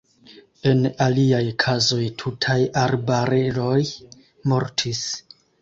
[0.69, 2.57] En aliaj kazoj tutaj
[2.87, 3.79] arbareroj
[4.53, 5.07] mortis.